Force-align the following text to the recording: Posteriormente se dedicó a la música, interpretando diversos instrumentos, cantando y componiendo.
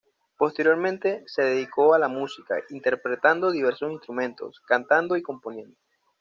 Posteriormente 0.35 1.21
se 1.27 1.43
dedicó 1.43 1.93
a 1.93 1.99
la 1.99 2.07
música, 2.07 2.55
interpretando 2.71 3.51
diversos 3.51 3.91
instrumentos, 3.91 4.59
cantando 4.65 5.15
y 5.15 5.21
componiendo. 5.21 5.77